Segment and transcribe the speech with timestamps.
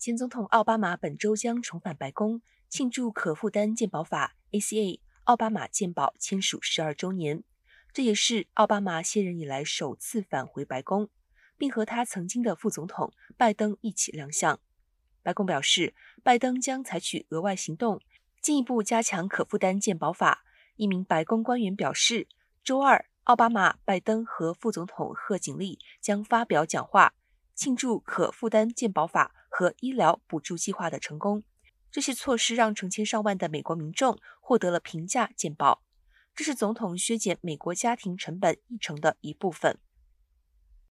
[0.00, 7.44] 前总统奥巴马本周将重返白宫，庆祝可负担健保法 （ACA） 奥巴马健保签署十二周年。
[7.92, 11.10] 这也是奥巴马卸任以来首次返回白宫，
[11.58, 14.58] 并和他曾经的副总统拜登一起亮相。
[15.22, 18.00] 白宫表示，拜登将采取额外行动，
[18.40, 20.46] 进一步加强可负担健保法。
[20.76, 22.26] 一名白宫官员表示，
[22.64, 27.12] 周二，奥巴马、拜登和副总统贺锦丽将发表讲话，
[27.54, 31.44] 庆祝可负担健保法和医疗补助计划的成功。
[31.92, 35.82] 这些措施让成千上万的美国民众获得了平价健保，
[36.34, 39.78] 这是总统削减美国家庭成本议程的一部分。